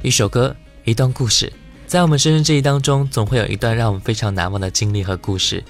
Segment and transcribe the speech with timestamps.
[0.00, 0.54] 一首歌，
[0.84, 1.52] 一段故事，
[1.86, 5.62] 在我们生生这一当中，总会有一段让我们非常难忘的经历和故事，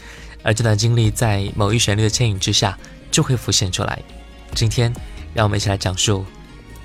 [0.43, 2.79] 而这段经历在某一旋律的牵引之下，
[3.11, 3.99] 就会浮现出来。
[4.55, 4.93] 今天，
[5.33, 6.27] 让我们一起来讲述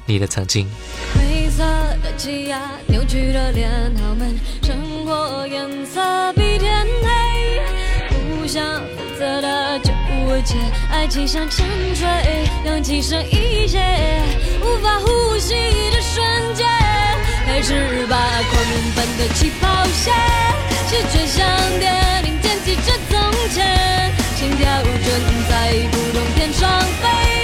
[0.05, 0.69] 你的曾经。
[1.13, 1.63] 灰色
[2.01, 7.61] 的气压，扭曲的脸，好闷，生活颜色比天黑，
[8.39, 10.55] 不想负责的就不会接，
[10.89, 12.07] 爱情像沉睡，
[12.65, 13.79] 氧气剩一些，
[14.61, 15.53] 无法呼吸
[15.91, 16.65] 的瞬间，
[17.53, 18.17] 开始吧
[18.49, 20.11] 狂人般的起跑线，
[20.89, 27.42] 是最想点，零点记着从前，心跳正在不同天上飞。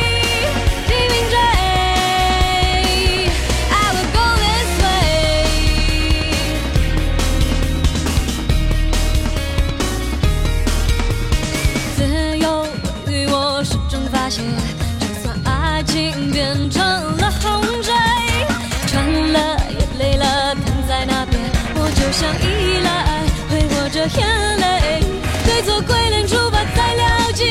[22.35, 25.03] 依赖，挥霍着眼泪，
[25.45, 27.45] 对错归零，出发再了解，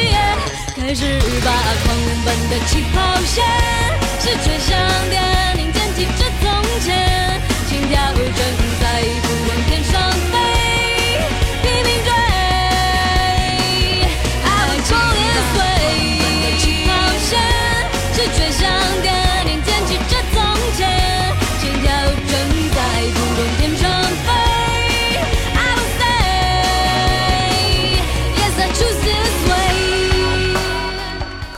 [0.77, 1.53] 开始吧
[1.85, 3.45] 狂奔的起跑线，
[4.21, 4.79] 是最想
[5.11, 6.47] 点，零点记着从
[6.81, 8.23] 前，心跳正
[8.81, 9.28] 在。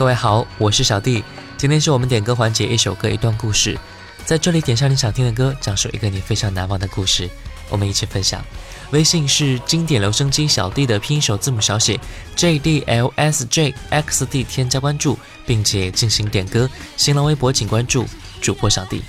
[0.01, 1.23] 各位好，我是小弟。
[1.57, 3.77] 今天是我们点歌环节，一首歌一段故事，
[4.25, 7.29] 在这里点上你想听的歌，讲述一个你非常难忘的故事，
[7.69, 8.43] 我们一起分享。
[8.89, 11.99] 微信是经典留声机小弟的拼音首字母小写
[12.35, 16.67] J D L S J X D，添加关注并且进行点歌。
[16.97, 18.03] 新浪微博请关注
[18.41, 19.03] 主播小弟。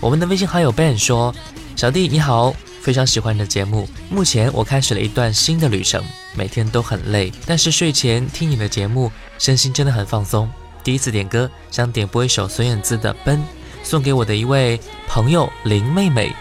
[0.00, 1.32] 我们的微信好友 Ben 说
[1.76, 2.52] ：“小弟你好，
[2.82, 3.88] 非常喜欢你的节目。
[4.10, 10.50] 目前我开始了一段新的旅程。”每天都很累，但是睡前听你的节目，身心真的很放松。
[10.82, 13.38] 第一次点歌，想点播一首孙燕姿的《奔》，
[13.82, 16.34] 送给我的一位朋友林妹妹。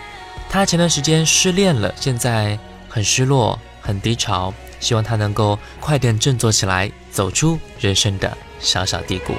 [0.50, 9.34] 她前段时间失恋了，现在很失落、很低潮，希望她能够快点振作起来，走出人生的小小低谷。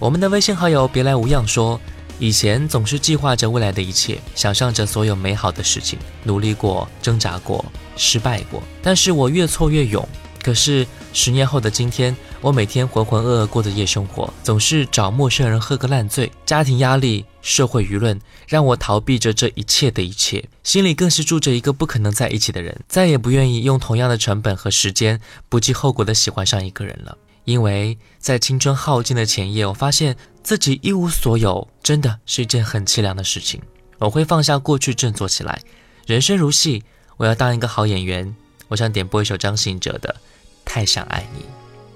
[0.00, 1.78] 我们的微信好友别来无恙说，
[2.18, 7.62] 以前总是计划着未来的一切，想象着所有美好的事情，努力过，挣扎过，
[7.96, 10.08] 失败过，但是我越挫越勇。
[10.42, 18.18] 可是十年后的今天，我每天浑浑噩噩过着夜生活，总是找陌生人喝个烂醉，家庭压力、社会舆论
[18.48, 27.18] 让我逃避着这一切的一切，心里更是住着一个不可能在一起的人，再也不愿意用同样的成本和时间，不计后果的喜欢上一个人了。
[27.44, 33.60] 因为在青春耗尽的前夜，我发现自己一无所有，真的是一件很凄凉的事情。
[33.98, 35.58] 我会放下过去，振作起来。
[36.06, 36.84] 人生如戏，
[37.16, 38.36] 我要当一个好演员。
[38.68, 40.14] 我想点播一首张信哲的
[40.66, 41.40] 《太想爱你》。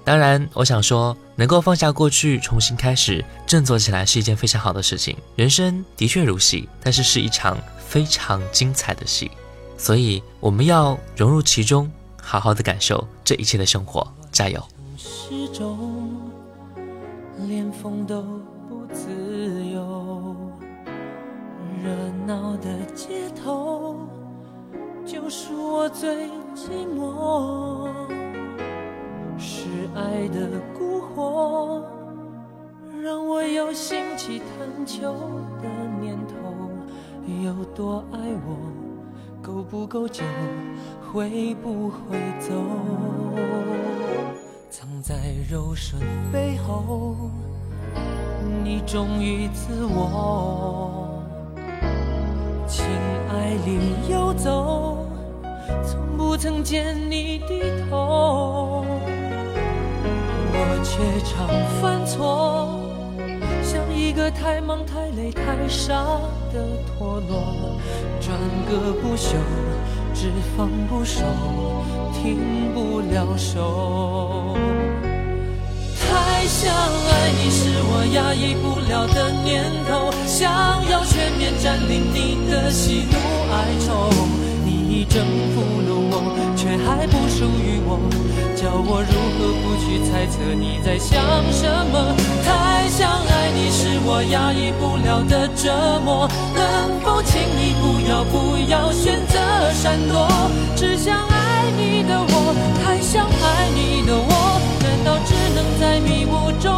[0.02, 5.16] 当然，我想说，能够放下过去，重新开始，振作起来，是一件非常好的事情。
[5.36, 9.30] 人生的确如戏，但是是一场非常精彩的戏，
[9.76, 14.10] 所以我们要融入其中，好好的感受这一切的生活。
[14.32, 14.66] 加油！
[18.06, 18.22] 都
[18.68, 19.10] 不自
[19.66, 20.36] 由，
[21.82, 21.90] 热
[22.26, 23.96] 闹的街头
[25.06, 27.88] 就是我最寂寞。
[29.38, 31.82] 是爱的蛊惑，
[33.02, 35.12] 让我有兴起探求
[35.62, 35.68] 的
[36.00, 36.34] 念头。
[37.42, 38.56] 有多爱我，
[39.42, 40.22] 够不够久，
[41.10, 42.52] 会不会走？
[44.68, 45.14] 藏在
[45.50, 46.02] 柔顺
[46.32, 47.30] 背后，
[48.64, 51.22] 你忠于自我，
[52.66, 52.84] 情
[53.30, 55.06] 爱里游走，
[55.84, 58.84] 从不曾见你低头，
[60.52, 61.48] 我却常
[61.80, 62.78] 犯错，
[63.62, 65.94] 像一个太忙太累太傻
[66.52, 67.78] 的陀螺，
[68.20, 68.38] 转
[68.68, 69.36] 个不休，
[70.12, 71.22] 只放不收，
[72.12, 72.38] 停
[72.74, 74.56] 不了手。
[76.44, 80.52] 太想爱你是我压抑不了的念头，想
[80.90, 83.16] 要全面占领你的喜怒
[83.48, 84.10] 哀愁。
[84.62, 85.24] 你已征
[85.54, 87.96] 服了我，却还不属于我，
[88.54, 91.16] 叫我如何不去猜测你在想
[91.50, 92.14] 什么？
[92.44, 99.40] 太想爱你是我压抑不了的折磨，能否请你不要不要选择
[99.72, 100.28] 闪躲？
[100.76, 102.54] 只想爱你的我，
[102.84, 104.53] 太想爱你的我。
[104.94, 106.72] 难道只能在迷雾中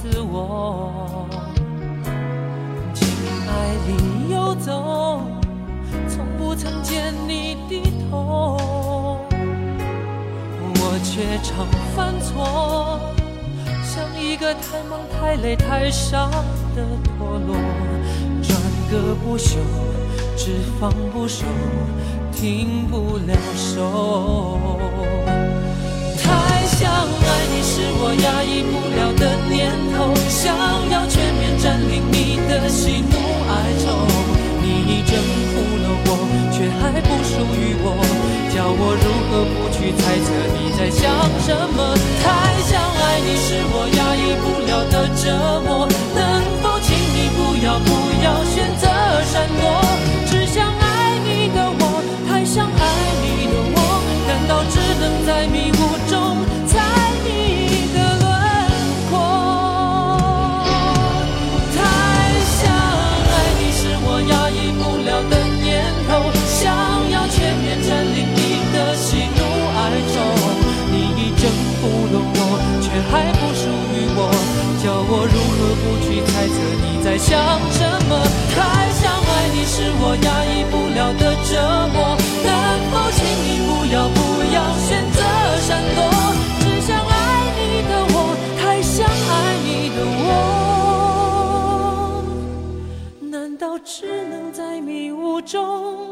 [0.00, 1.26] 自我，
[2.94, 3.04] 情
[3.48, 3.50] 爱
[3.88, 5.20] 里游走，
[6.08, 8.56] 从不曾见你低头，
[10.62, 11.66] 我却常
[11.96, 13.00] 犯错，
[13.82, 16.30] 像一个太忙太累太傻
[16.76, 17.56] 的陀螺，
[18.40, 18.56] 转
[18.92, 19.58] 个不休，
[20.36, 21.44] 只放不收。
[22.30, 23.80] 停不了手。
[26.78, 29.66] 想爱你是我压抑不了的念
[29.98, 30.54] 头，想
[30.94, 33.18] 要全面占领你的喜怒
[33.50, 34.06] 哀愁。
[34.62, 35.18] 你已征
[35.50, 36.14] 服了我，
[36.54, 37.98] 却还不属于我，
[38.54, 41.10] 叫我如何不去猜测你在想
[41.42, 41.98] 什么？
[42.22, 45.34] 太想爱你是我压抑不了的折
[45.66, 45.82] 磨，
[46.14, 46.22] 能
[46.62, 47.90] 否请你不要不
[48.22, 48.86] 要选择
[49.26, 49.82] 闪躲？
[50.30, 51.82] 只想爱你的我。
[52.28, 52.86] 太想爱
[53.18, 53.76] 你的我，
[54.28, 56.27] 难道只能在迷雾中
[77.18, 77.36] 想
[77.72, 78.12] 什么？
[78.54, 78.56] 太
[78.92, 81.50] 想爱你是我压抑不了的折
[81.92, 82.16] 磨。
[82.44, 82.48] 能
[82.90, 84.18] 否请你不要不
[84.54, 84.56] 要
[84.86, 85.18] 选择
[85.66, 85.98] 闪躲？
[86.60, 87.12] 只想爱
[87.58, 88.16] 你的我，
[88.60, 89.10] 太想爱
[89.64, 90.32] 你的我，
[93.20, 96.07] 难道只能在迷雾中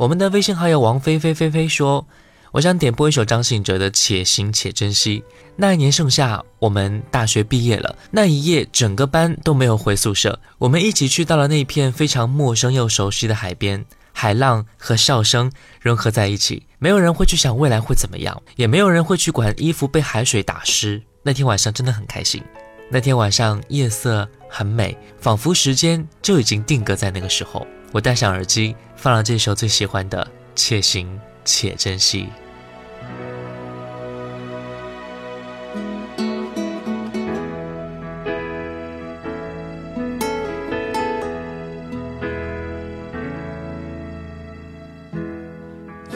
[0.00, 2.06] 我们的微信好友王菲菲菲菲说
[2.52, 5.20] ：“我想点播一首张信哲的《且行且珍惜》。
[5.56, 15.52] 那一年盛夏，我们大学毕业了，那一夜整个班都没有回宿舍，我们一起去到了那片非常陌生又熟悉的海边，海浪和笑声
[15.82, 21.02] 融合在一起，没有人会去想未来会怎么样，也没有人会去管衣服被海水打湿。
[21.22, 22.42] 那天晚上真的很开心。
[22.88, 27.66] 那天晚上夜色很美，仿佛时间就已经定格在那个时候。
[27.92, 30.22] 我戴上耳机，放了这首最喜欢的
[30.54, 32.22] 《且行且珍惜》。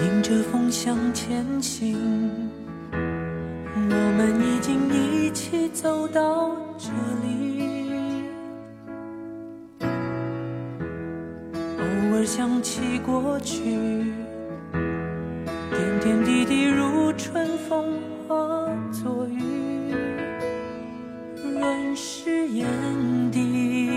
[0.00, 1.98] 迎着风向前行，
[2.92, 6.90] 我们已经一起走到这
[7.26, 7.83] 里。
[12.14, 13.60] 偶尔想起过去，
[14.70, 18.36] 点点滴滴如春风化
[18.92, 19.92] 作雨，
[21.42, 22.68] 润湿眼
[23.32, 23.90] 底。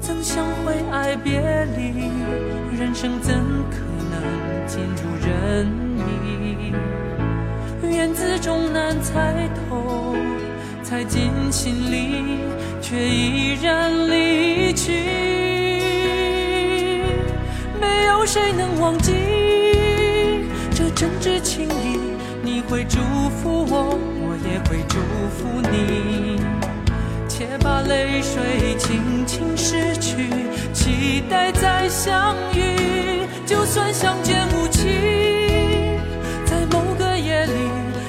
[0.00, 1.40] 怎想会爱别
[1.76, 2.10] 离？
[2.76, 3.32] 人生怎
[3.70, 3.76] 可
[4.10, 5.68] 能尽如人
[6.00, 6.74] 意？
[7.96, 10.16] 缘字终难猜透，
[10.82, 12.40] 猜进心里，
[12.90, 14.90] 却依然离去。
[17.80, 19.12] 没有谁能忘记
[20.74, 22.00] 这真挚情谊，
[22.42, 22.98] 你会祝
[23.30, 24.98] 福我，我也会祝
[25.30, 26.40] 福你。
[27.28, 30.26] 且把泪水轻轻拭去，
[30.72, 33.24] 期待再相遇。
[33.46, 34.88] 就算相见无期，
[36.44, 37.52] 在某个夜里，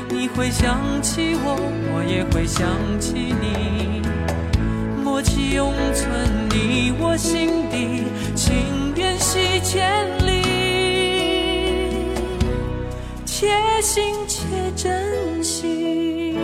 [0.09, 1.55] 你会想起我，
[1.93, 2.67] 我也会想
[2.99, 4.00] 起你。
[5.21, 10.41] 默契永存，你我心底，情缘系千里，
[13.23, 13.47] 且
[13.83, 16.39] 行且珍惜。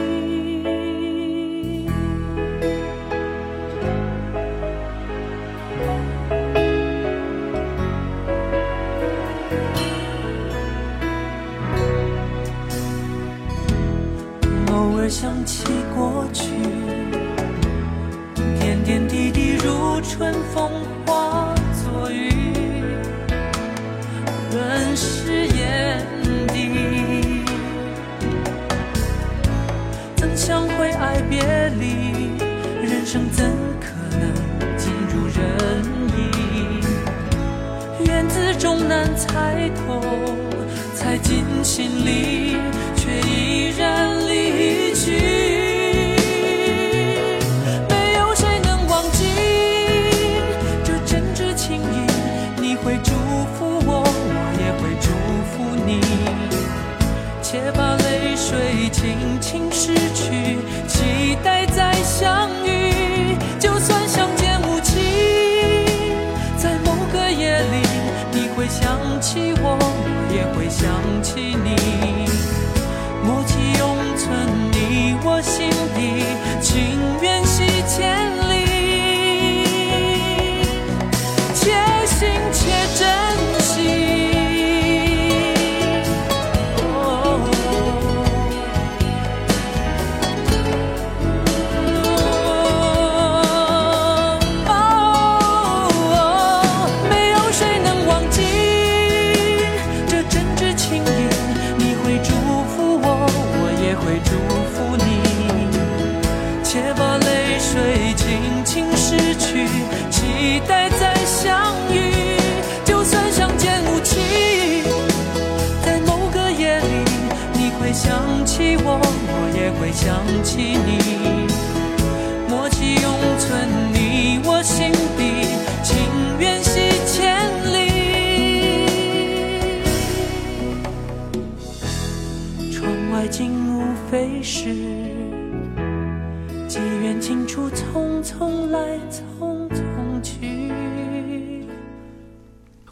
[14.67, 15.63] 偶尔想起
[20.10, 20.72] 春风
[21.06, 22.32] 化作雨，
[24.52, 26.08] 润湿眼
[26.48, 27.44] 底。
[30.16, 31.42] 怎想会爱别
[31.80, 32.32] 离？
[32.82, 33.46] 人生怎
[33.80, 33.88] 可
[34.18, 34.34] 能
[34.78, 35.38] 尽如人
[36.18, 36.20] 意？
[38.08, 40.02] 缘字终难猜透，
[40.96, 42.56] 猜进心里，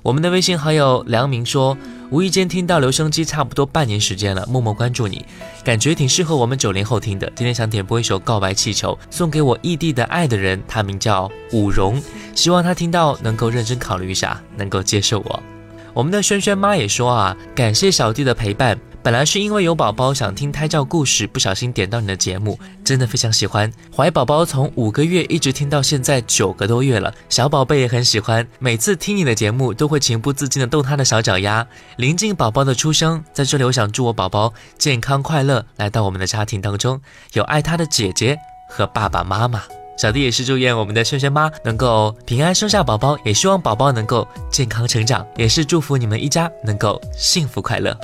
[0.06, 1.76] 我们的微信好友梁明说，
[2.12, 5.26] 无意间听到留声机差不多半年时间了，默默关注你，
[5.64, 7.26] 感觉挺适合我们九零后听的。
[7.36, 12.00] 今天想点播一首《告白气球》，送给我异地的爱的人，他名叫武荣，
[12.36, 15.44] 希望他听到能够认真考虑一下，能够接受我。
[15.92, 18.80] 我们的轩轩妈也说啊，感谢小弟的陪伴。
[19.06, 23.72] 本来是因为有宝宝想听胎教故事，不小心点到你的节目，真的非常喜欢。
[23.96, 28.48] 怀宝宝从五个月一直听到现在九个多月了，小宝贝也很喜欢。
[28.58, 31.68] 每次听你的节目，都会情不自禁的动他的小脚丫。
[31.98, 37.00] 临近宝宝的出生，在这里我想祝我宝宝健康快乐，来到我们的家庭当中，
[37.34, 38.36] 有爱他的姐姐
[38.68, 39.62] 和爸爸妈妈。
[40.00, 47.96] 小弟也是祝愿我们的萱萱妈能够平安生下宝宝，也希望宝宝能够健康成长，也是祝福你们一家能够幸福快乐。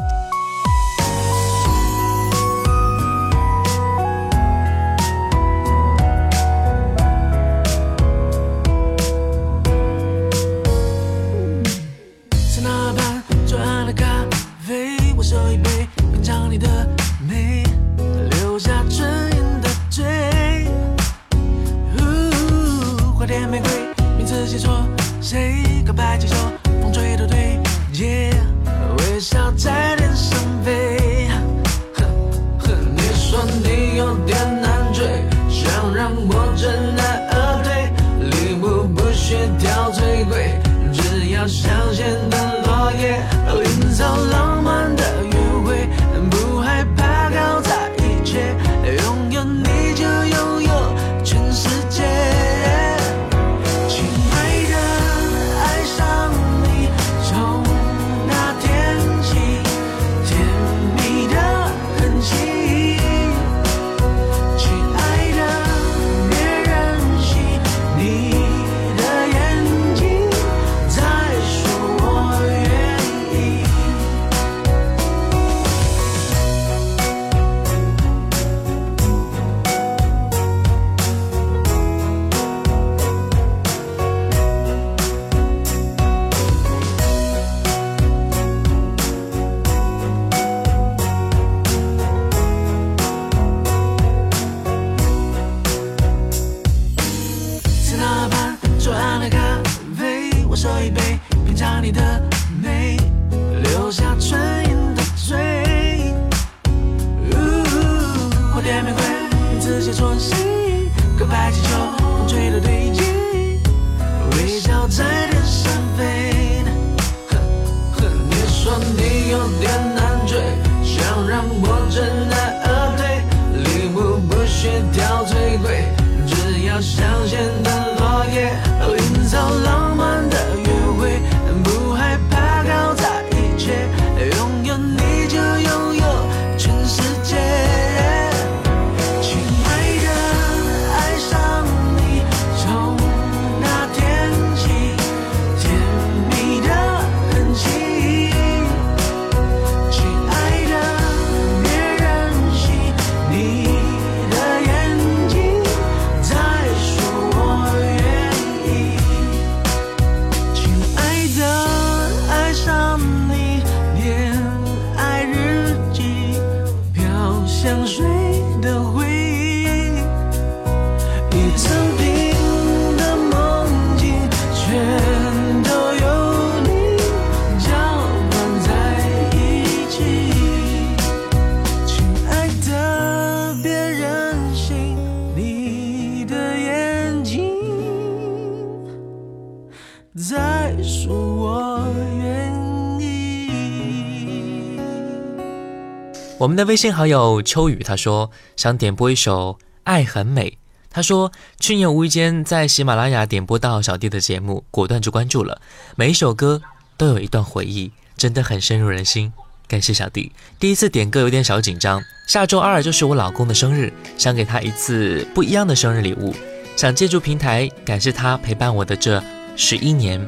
[196.42, 200.50] 我们的微信好友秋雨他说想点播一首《爱很美》。
[200.90, 205.62] 他说去年无意间在喜马拉雅点播到小弟的节目，果断就关注了。
[205.96, 206.60] 每一首歌
[206.98, 209.32] 都有一段回忆，真的很深入人心。
[209.68, 212.02] 感谢小弟，第一次点歌有点小紧张。
[212.26, 216.34] 下周二就是我老公的生日，想给他一次不一样的生日礼物，
[216.76, 219.24] 想借助平台感谢他陪伴我的这
[219.56, 220.20] 十一年。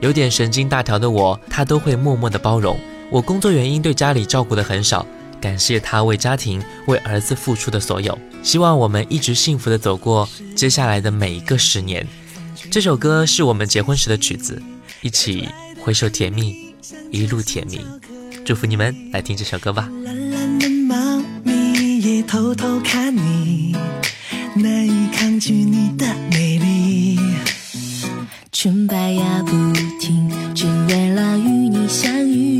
[0.00, 2.76] 有点神经大条的我，他都会默默的包容。
[3.08, 5.06] 我工作原因对家里照顾的很少，
[5.44, 8.18] 感谢他为家庭、为儿子付出的所有。
[8.42, 10.26] 希望我们一直幸福的走过
[10.56, 12.06] 接下来的每一个十年。
[12.70, 14.62] 这首歌是我们结婚时的曲子，
[15.02, 15.46] 一起
[15.78, 16.74] 回首甜蜜，
[17.10, 17.78] 一路甜蜜。
[18.42, 19.86] 祝福你们，来听这首歌吧。
[20.02, 23.76] 懒懒的猫咪也偷偷看你，
[24.54, 27.18] 难以抗拒你的美丽。
[28.50, 29.52] 纯白呀不
[30.00, 32.53] 停，只为了与你相遇。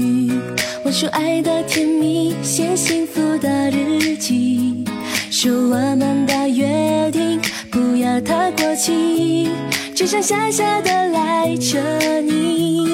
[0.96, 4.84] 说爱的甜蜜，写幸福的日记，
[5.28, 9.48] 说我们的约定不要太过期，
[9.92, 12.86] 只想傻傻的赖着你。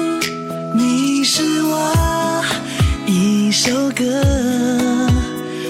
[0.75, 2.43] 你是我
[3.05, 4.03] 一首歌，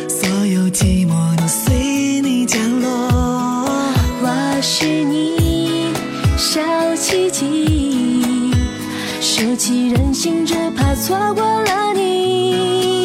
[0.08, 2.90] 所有寂寞都随你降落。
[4.22, 5.88] 我是你
[6.38, 6.62] 小
[6.96, 8.54] 奇迹，
[9.20, 12.21] 收起任性，只怕错过了你。
[12.52, 13.01] 你。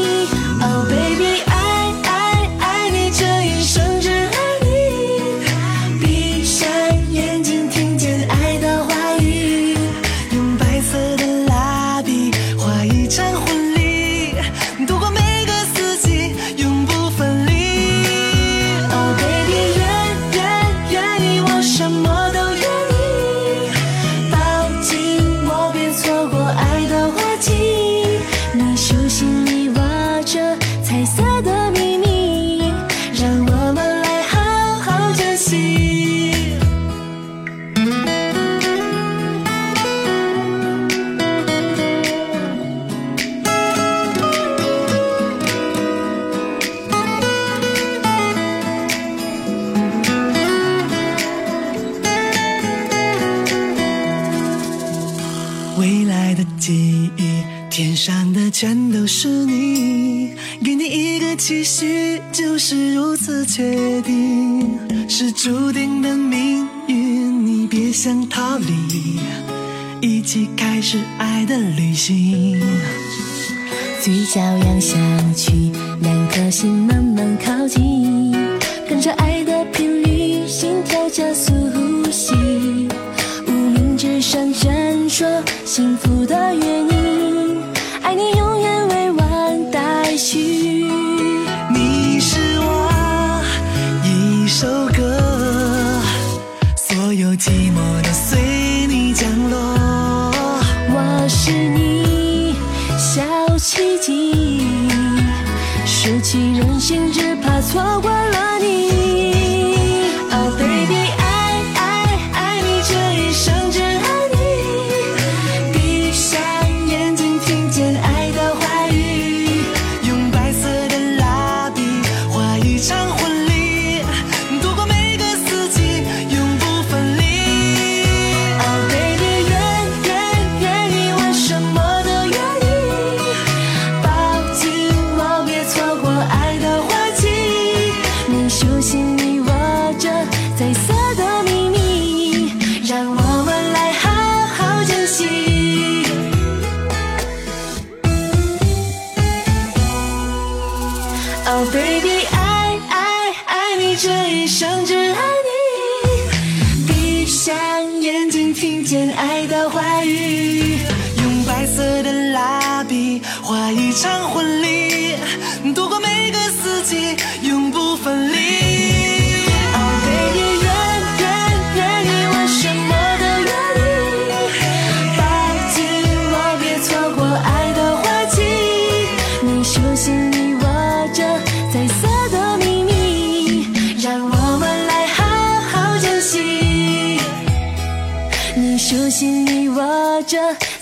[63.26, 69.18] 次确定，是注定的命运，你别想逃离，
[70.00, 72.60] 一起开始爱的旅行。
[74.00, 74.94] 嘴角扬下
[75.34, 78.30] 去，两颗心慢慢靠近，
[78.88, 79.55] 跟着爱的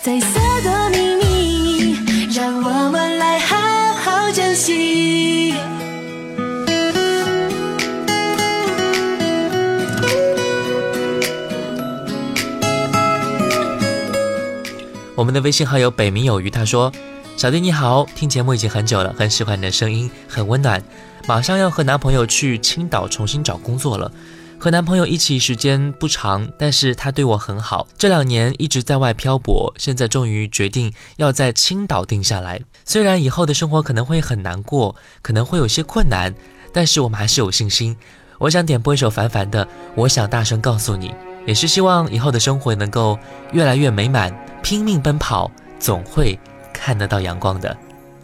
[0.05, 1.97] 彩色的秘密，
[2.35, 3.57] 让我们来好
[3.95, 5.55] 好珍惜。
[15.17, 16.93] 我们的微信好友北冥有鱼，他说
[17.39, 20.83] ：“小弟你好，听节目已经很久了，很喜欢你的声音，很温暖。
[21.27, 24.13] 马上要和男朋友去青岛重新找工作了，
[24.65, 27.87] 和男朋友一起时间不长，但是他对我很好。
[27.99, 32.59] 这两年一直在外漂泊，现在终于决定要在青岛定下来。
[32.83, 36.35] 虽然以后的生活可能会很难过，可能会有些困难，
[36.73, 37.95] 但是我们还是有信心。
[38.39, 41.11] 我想点播一首凡凡的《我想大声告诉你》，
[41.47, 43.19] 也是希望以后的生活能够
[43.53, 46.41] 越来越美满。”拼命奔跑，总会
[46.73, 47.77] 看得到阳光的。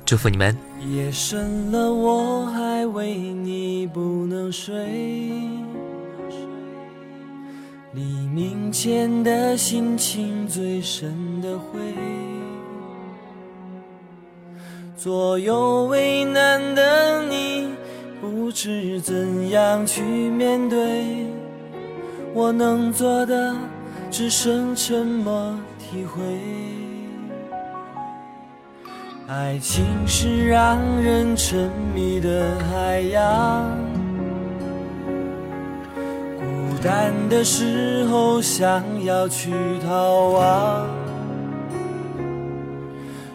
[0.07, 0.57] 祝福你们。
[0.89, 4.89] 夜深了，我还为你不能睡。
[7.93, 11.81] 黎明前的心情最深的灰，
[14.97, 17.69] 左右为难的你，
[18.21, 21.27] 不知怎样去面对。
[22.33, 23.57] 我能做的
[24.09, 25.53] 只剩沉默。
[25.81, 26.23] 体会，
[29.27, 34.00] 爱情是让人沉迷的海洋。
[36.81, 39.53] 孤单的时候，想要去
[39.87, 40.89] 逃亡。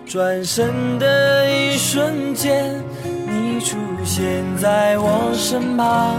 [0.07, 6.15] 转身的一瞬间，你出现在我身旁。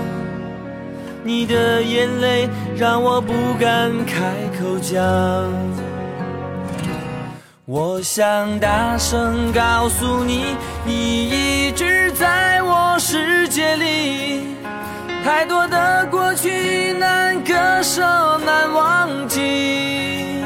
[1.24, 4.96] 你的眼泪让我不敢开口讲。
[7.64, 11.28] 我想大声告诉你，你
[11.68, 14.55] 一直在我世界里。
[15.26, 18.00] 太多的过去难割舍
[18.46, 20.40] 难忘记，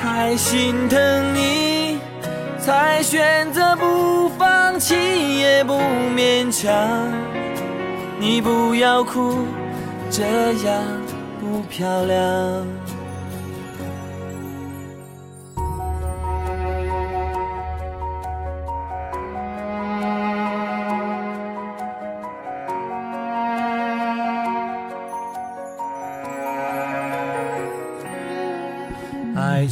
[0.00, 1.98] 太心疼你，
[2.56, 4.94] 才选择不放弃
[5.40, 5.74] 也不
[6.14, 6.72] 勉强。
[8.20, 9.44] 你不要哭，
[10.08, 10.80] 这样
[11.40, 12.64] 不漂亮。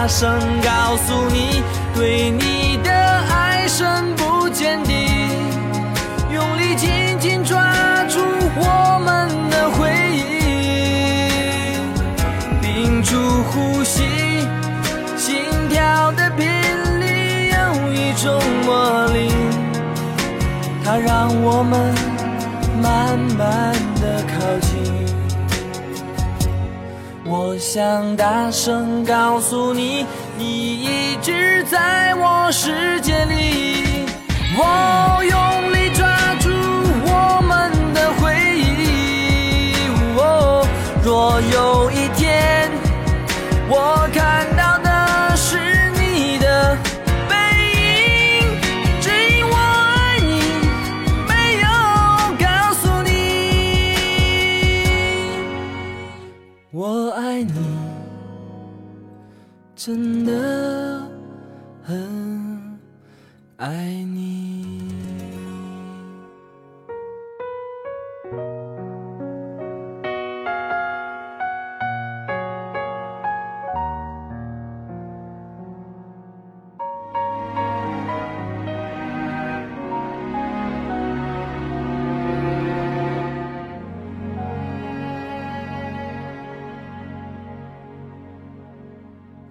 [0.00, 1.62] 大声告诉你，
[1.94, 4.94] 对你的爱深不见底，
[6.32, 8.18] 用力紧紧抓住
[8.56, 11.76] 我们的回忆，
[12.62, 14.00] 屏住呼吸，
[15.18, 16.48] 心跳的频
[16.98, 19.30] 率有一种魔力，
[20.82, 21.94] 它让我们
[22.80, 25.09] 慢慢的靠近。
[27.32, 30.04] 我想大声告诉你，
[30.36, 34.04] 你一直在我世界里。
[34.56, 36.50] 我用力抓住
[37.06, 39.76] 我们的回忆。
[41.04, 42.68] 若有一天，
[43.68, 44.44] 我看
[59.80, 60.19] 真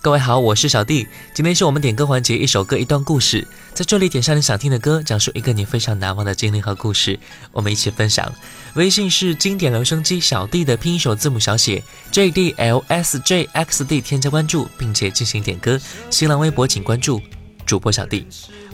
[0.00, 1.08] 各位好，我是小弟。
[1.34, 7.18] 今天是我们点歌环节，一首歌一段故事，在这里点上你想听的歌，讲述一个你非常难忘的经历和故事，
[7.50, 8.32] 我们一起分享。
[8.74, 11.82] 微信是经典留声机小弟的拼音首字母小写
[12.12, 15.76] J D L S J X D，添加关注并且进行点歌。
[16.10, 17.20] 新浪微博请关注
[17.66, 18.24] 主播小弟。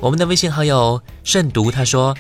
[0.01, 2.15] 我们的微信好友慎独他说：“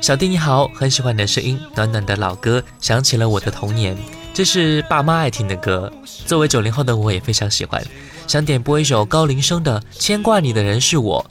[0.00, 3.94] 小弟你好，很喜欢你的声音，暖暖的老歌，想起了我的童年。
[4.36, 5.90] 这是爸妈爱听的歌，
[6.26, 7.82] 作为九零后的我也非常喜欢。”
[8.28, 11.24] 想点播一首高林生的《牵挂你的人是我》。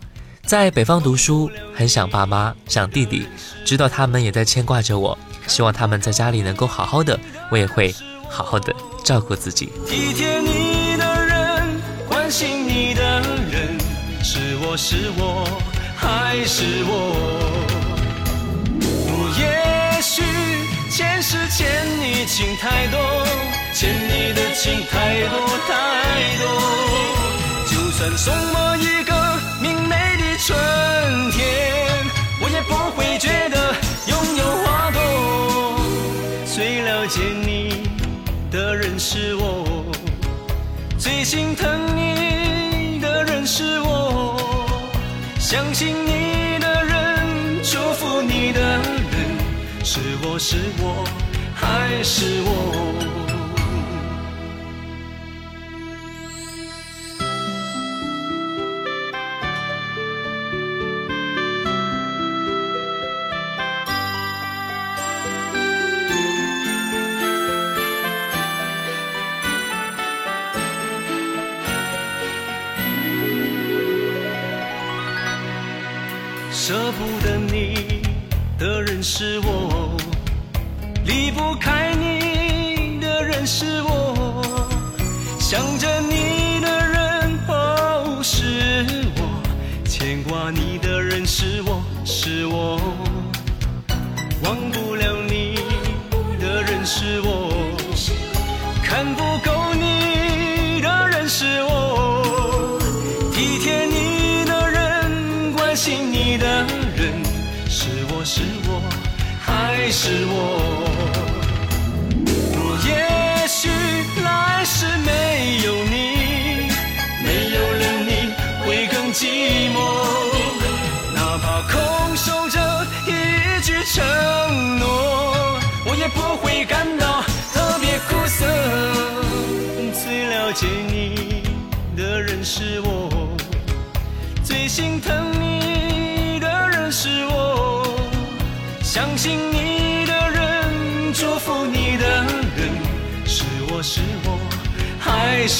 [0.44, 3.28] 在北方读书，很想爸妈，想弟弟，
[3.64, 5.16] 知道他们也在牵挂着我。
[5.46, 7.20] 希望他们在家里能够好好的，
[7.52, 7.94] 我也会
[8.28, 9.68] 好好的照顾自己。
[9.86, 13.78] 体贴你的人，关心你的人，
[14.24, 15.48] 是我是我
[15.96, 17.75] 还是我？
[21.28, 21.66] 是欠
[22.00, 23.00] 你情太多，
[23.74, 26.46] 欠你的情太多太多。
[27.66, 29.12] 就算送我一个
[29.60, 30.56] 明媚的春
[31.32, 31.42] 天，
[32.40, 33.74] 我也不会觉得
[34.06, 35.00] 拥有花朵。
[36.46, 37.90] 最了解你
[38.52, 39.66] 的人是我，
[41.00, 44.38] 最心疼你的人是我，
[45.40, 46.25] 相信你
[49.96, 51.06] 是我是我
[51.56, 52.52] 还是我？
[76.52, 78.02] 舍不得你
[78.58, 79.55] 的人是我，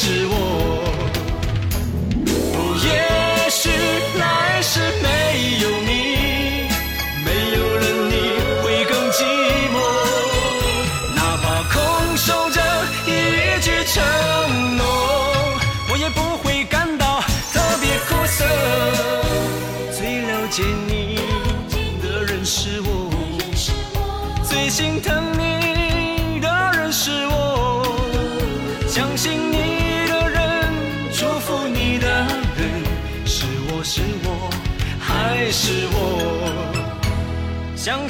[0.06, 0.55] 是我？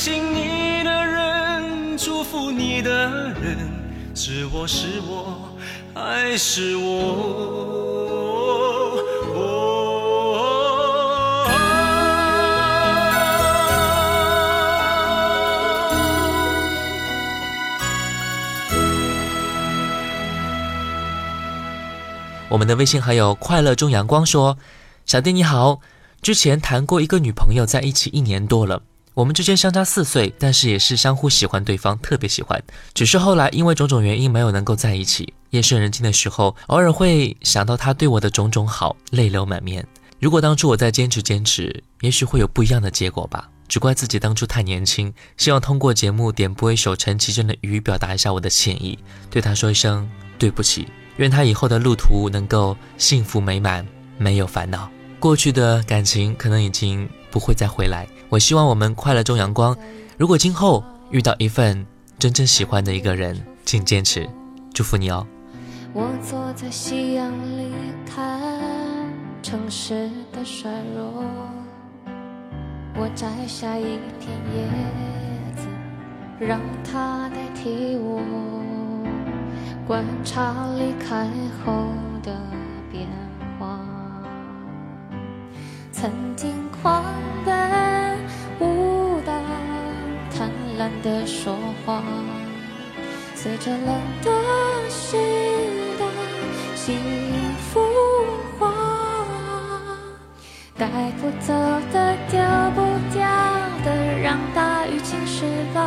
[0.06, 2.92] 信你的人，祝福你的
[3.42, 3.58] 人，
[4.14, 5.50] 是我是我
[5.96, 6.86] 还是我？
[22.48, 24.56] 我们的微信好友快乐中阳光说
[25.08, 25.82] ：“小弟你好，
[26.22, 28.84] 之前谈过一个女朋友，在一起一年多了。
[29.16, 32.62] 我们之间相差四岁，但是也是相互喜欢对方，特别喜欢。
[32.94, 35.34] 只是后来因为种种原因没有能够在一起。
[35.52, 39.88] 夜深人静的时候，偶尔会想到他对我的种种好，泪流满面。
[40.20, 43.50] 如果当初我再坚持坚持，也许会有不一样的结果吧。
[43.70, 45.12] 只怪自己当初太年轻。
[45.38, 49.00] 希望通过节目点播一首陈绮贞的《雨》，表达一下我的歉意，
[49.30, 54.92] 对他说一声对不起。”愿他以后的路途能够幸福美满，没有烦恼。
[55.22, 58.08] 过去的感情可能已经不会再回来。
[58.30, 59.76] 我希望我们快乐中阳光。
[60.18, 61.86] 如果今后遇到一份
[62.18, 64.26] 真正喜欢的一个人，请坚持。
[64.74, 65.28] 祝福你哦。
[65.92, 67.74] 我坐在夕阳里
[68.06, 68.40] 看
[69.44, 71.26] 城市的衰弱，
[72.96, 74.66] 我摘下一片叶
[75.58, 75.68] 子，
[76.40, 78.22] 让它代替我
[79.86, 81.28] 观察离开
[81.66, 81.90] 后
[82.24, 82.32] 的
[82.90, 83.10] 变
[83.60, 83.78] 化。
[85.92, 86.54] 曾经
[86.86, 87.04] 狂
[87.44, 88.20] 奔
[88.60, 89.34] 舞蹈，
[90.32, 92.04] 贪婪的说话，
[93.34, 93.88] 随着冷
[94.22, 94.32] 的
[94.88, 95.18] 湿
[95.98, 96.06] 的
[96.76, 96.96] 幸
[97.58, 97.82] 福
[98.60, 98.72] 化，
[100.78, 100.86] 带
[101.20, 101.56] 不走
[101.92, 102.40] 的丢
[102.76, 103.28] 不掉
[103.84, 105.44] 的，让大雨侵蚀
[105.74, 105.82] 吧，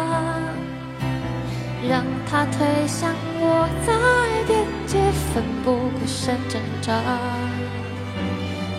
[1.89, 3.95] 让它推向我在
[4.49, 4.99] 边界
[5.33, 6.93] 奋不顾身挣扎。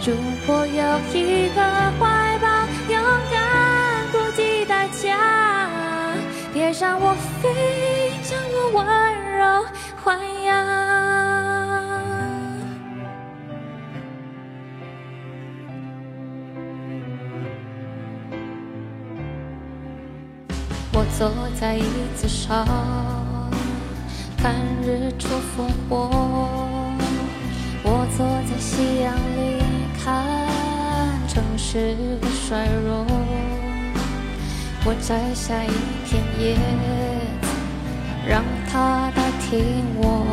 [0.02, 0.16] 如
[0.48, 1.62] 果有一个
[2.00, 2.48] 怀抱，
[2.90, 5.68] 勇敢不计代价，
[6.54, 7.50] 别让我飞，
[8.24, 8.86] 将我温
[9.38, 9.66] 柔
[10.04, 10.50] 豢养。
[20.94, 21.84] 我坐在椅
[22.16, 22.66] 子上，
[24.38, 26.10] 看日出复活。
[27.84, 29.59] 我坐在夕阳里
[31.72, 33.06] 城市的衰弱，
[34.86, 35.68] 我摘下一
[36.04, 36.56] 片叶
[37.44, 37.48] 子，
[38.28, 40.26] 让它代替我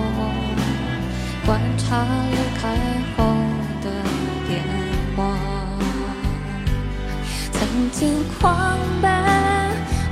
[1.44, 2.72] 观察离开
[3.18, 3.24] 后
[3.82, 3.86] 的
[4.48, 4.64] 变
[5.14, 5.36] 化。
[7.52, 9.04] 曾经狂奔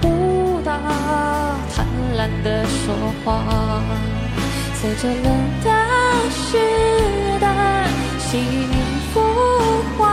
[0.03, 0.73] 舞蹈，
[1.75, 1.87] 贪
[2.19, 3.81] 婪的说话。
[4.75, 5.27] 随着冷
[5.65, 5.71] 的
[6.29, 6.59] 时
[7.41, 8.45] 代幸
[9.15, 9.23] 福
[9.97, 10.05] 化，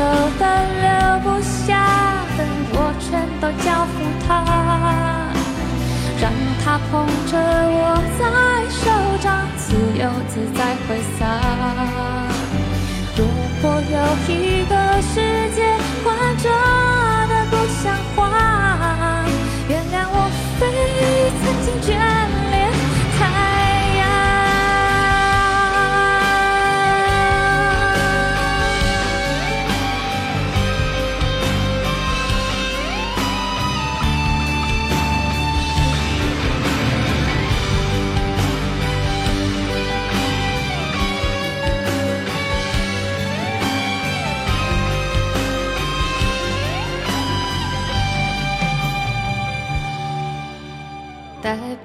[0.00, 0.06] 走
[0.38, 0.44] 的、
[0.80, 0.88] 留
[1.20, 1.68] 不下
[2.38, 2.40] 的，
[2.72, 3.06] 我全
[3.38, 3.94] 都交付
[4.26, 4.28] 他，
[6.18, 6.24] 让
[6.64, 6.90] 他捧
[7.26, 8.20] 着我在
[8.80, 8.82] 手
[9.20, 10.58] 掌，自由自在
[10.88, 11.20] 挥洒。
[13.14, 13.20] 如
[13.60, 15.14] 果有一个世
[15.54, 15.58] 界
[16.02, 16.08] 浑
[16.38, 16.48] 浊
[17.28, 18.18] 的不像话，
[19.68, 20.16] 原谅我
[20.58, 20.60] 飞，
[21.42, 22.39] 曾经眷恋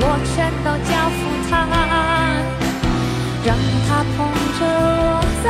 [0.00, 1.52] 我全都交付他，
[3.44, 3.48] 让
[3.86, 4.18] 他捧
[4.58, 5.46] 着我在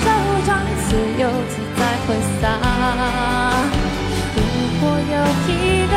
[0.00, 0.04] 手
[0.46, 0.48] 掌，
[0.86, 0.88] 自
[1.20, 2.08] 由自在挥
[2.40, 2.42] 洒。
[4.36, 4.38] 如
[4.80, 4.82] 果
[5.12, 5.16] 有
[5.48, 5.52] 一
[5.88, 5.94] 个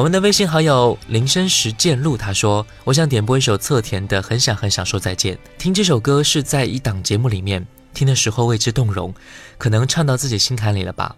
[0.00, 5.36] 我们的微信好友林深时见录，他说：“我想点播一首侧田的《很想很想说再见》。
[5.58, 9.12] 听这首歌是在一档节目里面听的时候为之动容，
[9.58, 11.14] 可能唱到自己心坎里了吧。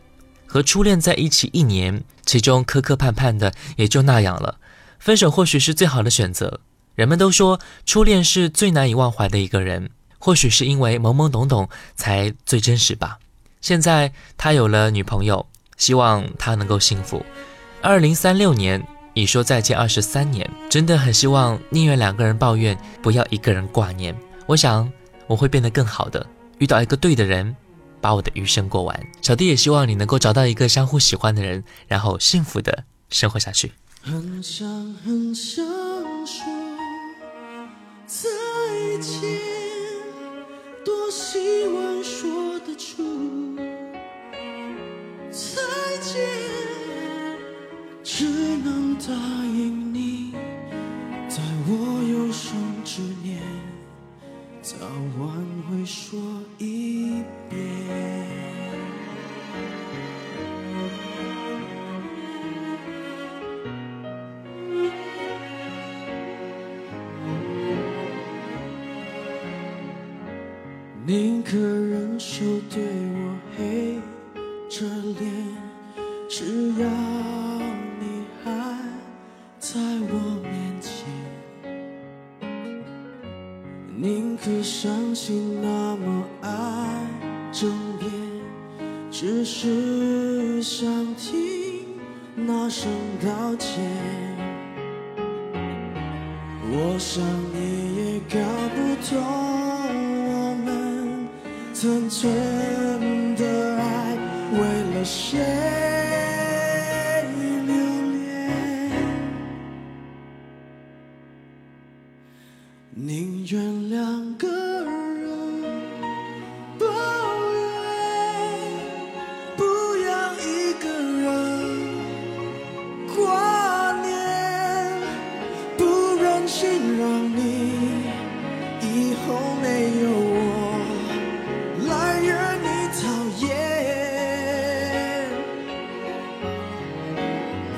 [0.47, 4.57] 和初恋在一起一年，其中磕磕绊绊的也就那样了。
[4.99, 6.59] 分手或许是最好的选择。
[6.97, 13.21] 人们都说初恋是最难以忘怀的一个人，或许是因为懵懵懂懂才最真实吧。
[13.61, 17.25] 现在他有了女朋友，希望他能够幸福。”
[17.83, 18.81] 二零三六年
[19.13, 24.17] 已说再见二十三年，真的很希望宁愿两个人抱怨，不要一个人挂念。
[24.47, 24.91] 我想
[25.27, 26.25] 我会变得更好的，
[26.59, 27.57] 遇到一个对的人，
[28.01, 29.07] 把我的余生过完。
[29.21, 33.73] 小弟也希望你能够找到一个相互喜欢的人，然后幸福的生活下去。
[34.01, 34.65] 很想
[35.05, 35.65] 很想
[36.25, 36.45] 说
[38.07, 38.29] 再
[39.01, 39.62] 见，
[49.05, 49.13] 答
[49.47, 49.82] 应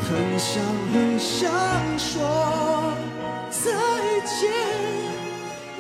[0.07, 1.51] 很想很想
[1.99, 2.93] 说
[3.51, 3.73] 再
[4.27, 4.53] 见，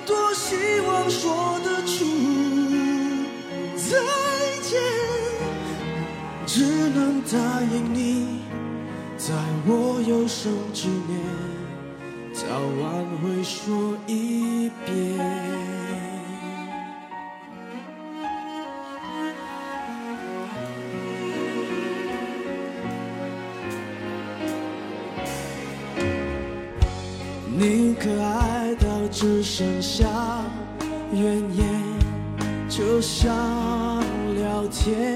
[0.06, 2.04] 多希望说得出
[3.76, 3.98] 再
[4.62, 4.80] 见，
[6.46, 7.36] 只能答
[7.70, 8.40] 应你，
[9.18, 9.34] 在
[9.66, 11.20] 我有生之年，
[12.32, 12.46] 早
[12.80, 12.82] 晚
[13.20, 15.03] 会说一遍。
[29.24, 30.06] 只剩下
[31.14, 31.66] 怨言，
[32.68, 33.34] 就像
[34.34, 35.13] 聊天。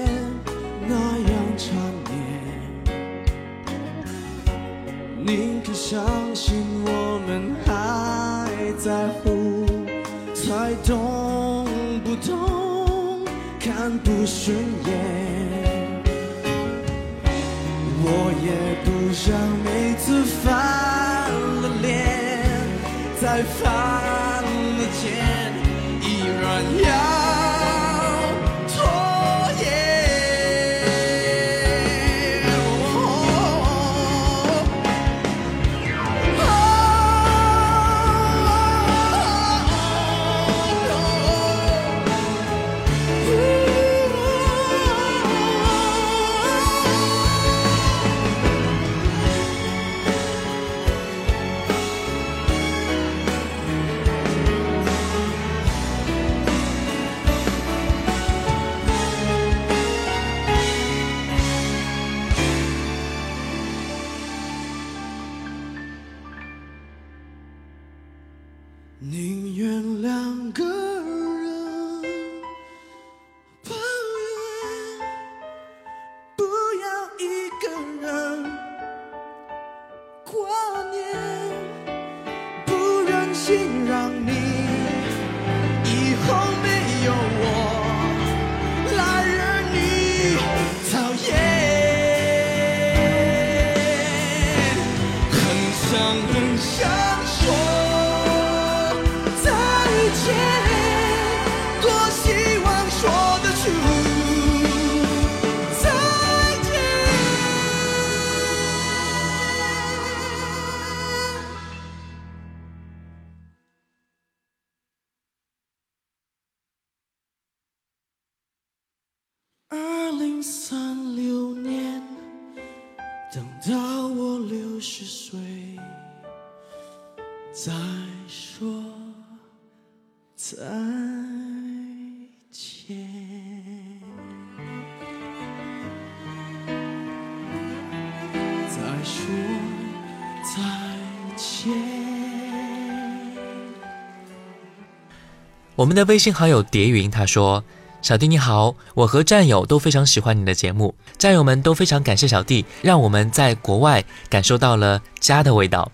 [145.79, 147.63] 我们的微信好友蝶云他说
[148.03, 155.89] ：“小弟你好，我和战友都非常喜欢你的节目，战友们都非常感谢小弟，让我们在国外感受到了家的味道。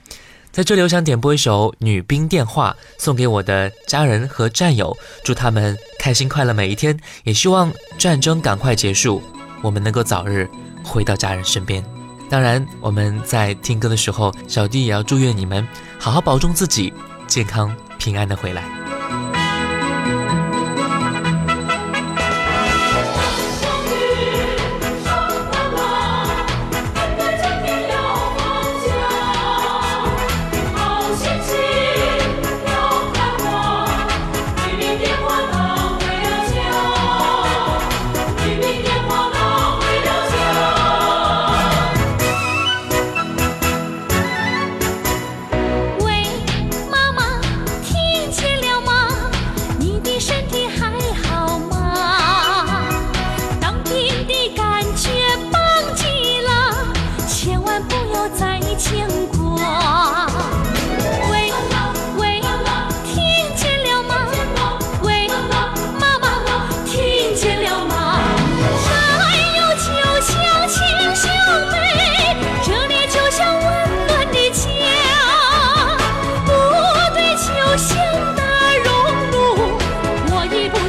[0.52, 9.22] 在这里，我想点播一首《女兵电话》，送给我的家人和战友，祝他们开心快乐每一天，也希望战争赶快结束，
[9.62, 10.50] 我们能够早日
[10.84, 11.86] 回到家人身边。
[12.28, 15.64] 当然，我们在听歌的时候，小弟也要祝愿你们
[16.00, 16.92] 好好保重自己，
[17.28, 18.64] 健康平安的回来。”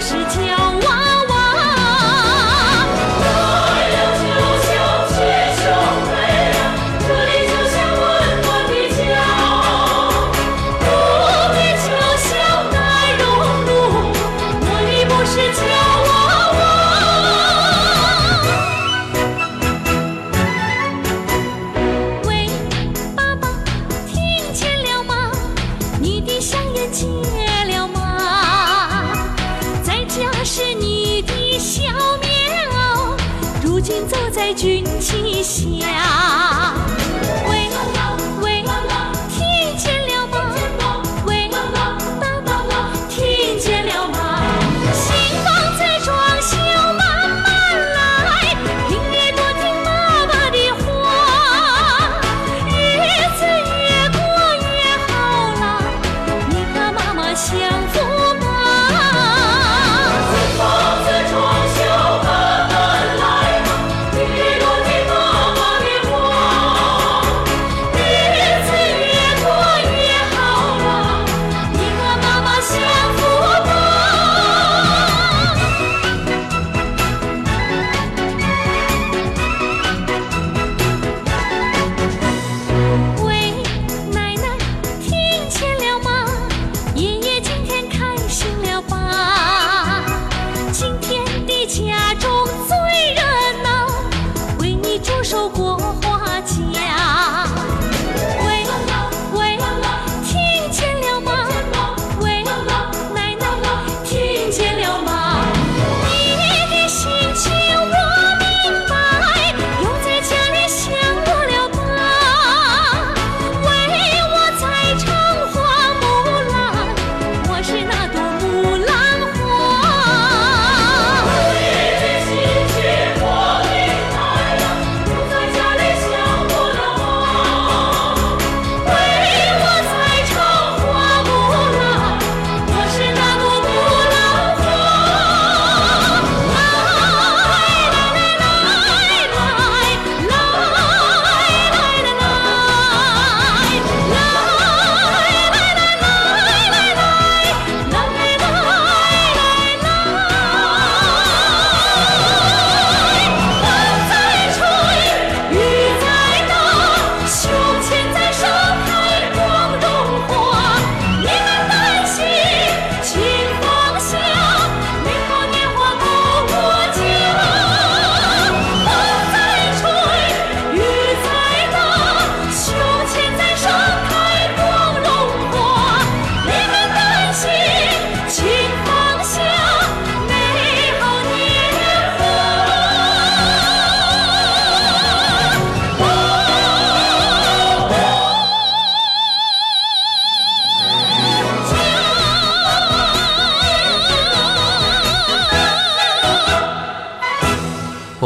[0.01, 0.66] 是骄。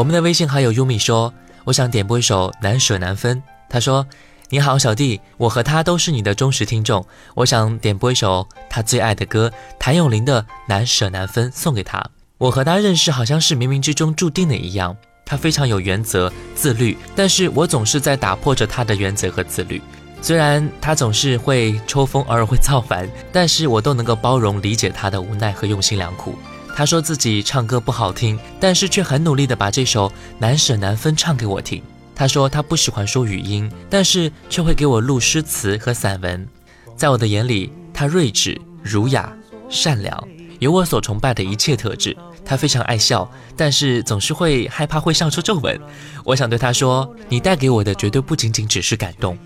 [0.00, 1.30] 我们的微信好友优米说
[1.64, 3.36] ：“我想点播一首《难舍难分》。”
[3.68, 4.06] 他说
[4.48, 7.04] ：“你好，小弟，我和他都是你的忠实听众。
[7.34, 12.02] 我想点播一首他最爱的歌，谭咏麟的《难舍难分》送给他。
[12.38, 14.96] 我和他认识好像是冥冥之中注定的一样。
[15.26, 19.82] 他非常有原则、自律，但是我总是在打破着他的原则和自律。
[20.22, 26.38] 虽然他总是会抽风，偶尔会造反，但是我都能够包容、理解他的无奈和用心良苦。”
[26.74, 30.08] 他说自己唱歌不好听，但是却很努力地把这首
[30.38, 31.82] 《难舍难分》唱给我听。
[32.14, 36.46] 他说他不喜欢说语音，但是却会给我录诗词和散文。
[36.96, 39.32] 在我的眼里，他睿智、儒雅、
[39.68, 42.16] 善良，有我所崇拜的一切特质。
[42.44, 45.78] 他非常爱笑，但是总是会害怕会上出皱纹。
[46.24, 49.38] 我想对他说：“你带给我的绝对不仅仅只是感动，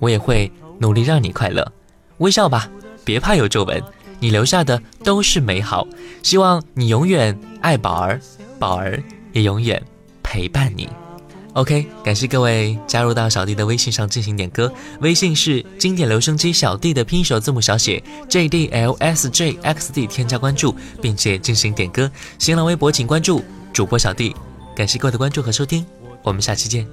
[0.00, 1.72] 我也会努力让你快乐。
[2.18, 2.68] 微笑吧，
[3.04, 3.82] 别怕有皱纹。”
[4.22, 5.84] 你留下的都是美好，
[6.22, 8.20] 希望你永远爱宝儿，
[8.56, 9.02] 宝儿
[9.32, 9.82] 也永远
[10.22, 10.88] 陪伴你。
[11.54, 22.08] OK，感谢各位加入到小弟的微信上进行点歌，微信是经典留声机小弟的拼音首字母小写 J D L S J X D，添加关注并且进行点歌。
[22.38, 23.42] 新浪微博请关注
[23.72, 24.36] 主播小弟，
[24.76, 25.84] 感谢各位的关注和收听，
[26.22, 26.86] 我们下期见。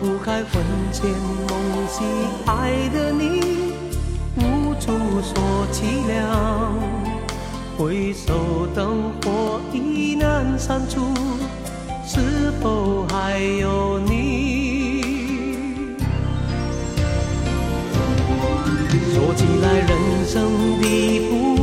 [0.00, 0.62] 不开魂
[0.92, 1.50] 牵梦
[1.88, 2.04] 系
[2.46, 3.74] 爱的你，
[4.36, 5.32] 无处说
[5.72, 6.74] 凄凉。
[7.76, 11.00] 回首灯火已难删除，
[12.06, 15.02] 是否还有你？
[19.14, 19.90] 说起来，人
[20.26, 21.61] 生的不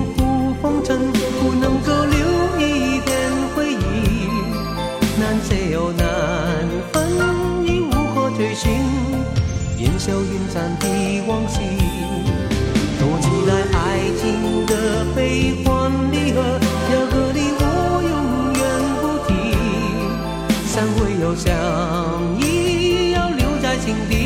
[8.59, 8.67] 心，
[9.77, 10.85] 烟消云散的
[11.25, 11.61] 往昔，
[12.99, 13.79] 多期待爱
[14.19, 16.43] 情的悲欢离合，
[16.91, 17.63] 要和你我
[18.03, 18.13] 永
[18.59, 18.61] 远
[18.99, 19.31] 不提，
[20.67, 21.47] 相会又相
[22.37, 24.18] 依，要留在心底。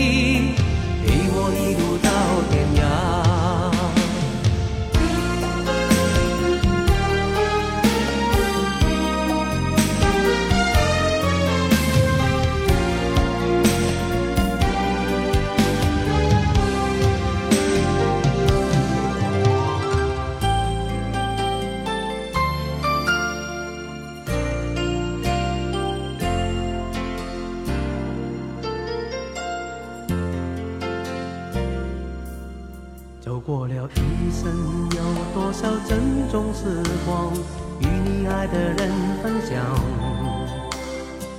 [33.85, 34.49] 了一生，
[34.91, 35.01] 有
[35.33, 35.99] 多少珍
[36.31, 37.33] 重时光
[37.79, 39.59] 与你爱的人分享？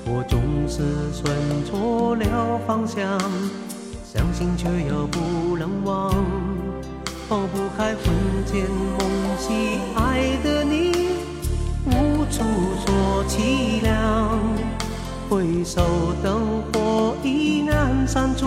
[0.07, 0.83] 我总是
[1.13, 1.25] 选
[1.65, 3.19] 错了方向，
[4.05, 6.13] 相信却又不能忘，
[7.29, 8.05] 放不开魂
[8.47, 10.93] 牵梦系爱的你，
[11.87, 12.43] 无处
[12.85, 14.39] 说凄凉。
[15.31, 15.83] 回首
[16.23, 18.47] 灯火已难删除，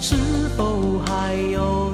[0.00, 0.16] 是
[0.56, 1.92] 否还有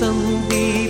[0.00, 0.89] 人生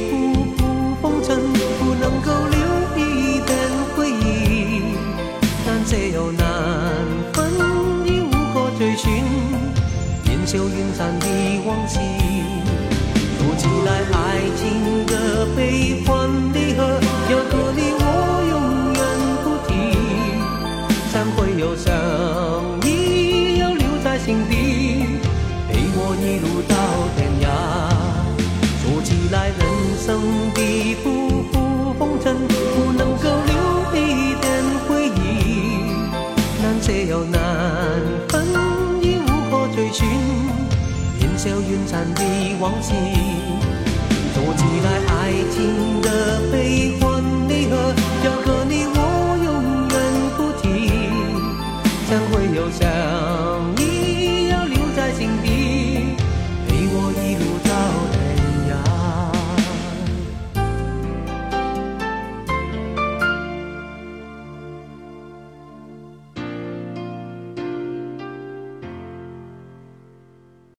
[36.91, 37.41] 难舍又难
[38.29, 38.45] 分，
[39.01, 40.09] 已无可追寻。
[41.21, 42.23] 烟消云散的
[42.59, 42.93] 往事。
[44.35, 47.95] 说起来，爱情的悲欢离合，